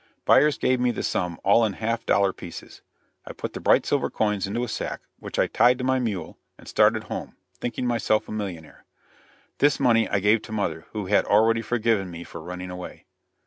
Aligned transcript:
Byers 0.25 0.57
gave 0.57 0.79
me 0.79 0.89
the 0.89 1.03
sum 1.03 1.39
all 1.43 1.63
in 1.63 1.73
half 1.73 2.07
dollar 2.07 2.33
pieces. 2.33 2.81
I 3.27 3.33
put 3.33 3.53
the 3.53 3.59
bright 3.59 3.85
silver 3.85 4.09
coins 4.09 4.47
into 4.47 4.63
a 4.63 4.67
sack, 4.67 5.01
which 5.19 5.37
I 5.37 5.45
tied 5.45 5.77
to 5.77 5.83
my 5.83 5.99
mule, 5.99 6.39
and 6.57 6.67
started 6.67 7.03
home, 7.03 7.35
thinking 7.59 7.85
myself 7.85 8.27
a 8.27 8.31
millionaire. 8.31 8.83
This 9.59 9.79
money 9.79 10.09
I 10.09 10.17
gave 10.19 10.41
to 10.41 10.51
mother, 10.51 10.87
who 10.93 11.05
had 11.05 11.25
already 11.25 11.61
forgiven 11.61 12.09
me 12.09 12.23
for 12.23 12.41
running 12.41 12.71
away. 12.71 13.05